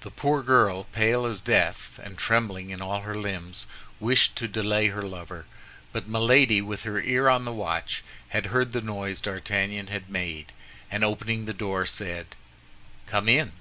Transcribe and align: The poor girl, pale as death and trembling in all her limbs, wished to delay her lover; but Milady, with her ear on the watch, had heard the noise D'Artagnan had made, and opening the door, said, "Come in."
The 0.00 0.10
poor 0.10 0.42
girl, 0.42 0.84
pale 0.84 1.26
as 1.26 1.42
death 1.42 2.00
and 2.02 2.16
trembling 2.16 2.70
in 2.70 2.80
all 2.80 3.02
her 3.02 3.14
limbs, 3.14 3.66
wished 4.00 4.36
to 4.36 4.48
delay 4.48 4.88
her 4.88 5.02
lover; 5.02 5.44
but 5.92 6.08
Milady, 6.08 6.62
with 6.62 6.84
her 6.84 6.98
ear 7.02 7.28
on 7.28 7.44
the 7.44 7.52
watch, 7.52 8.02
had 8.30 8.46
heard 8.46 8.72
the 8.72 8.80
noise 8.80 9.20
D'Artagnan 9.20 9.88
had 9.88 10.08
made, 10.08 10.50
and 10.90 11.04
opening 11.04 11.44
the 11.44 11.52
door, 11.52 11.84
said, 11.84 12.28
"Come 13.06 13.28
in." 13.28 13.52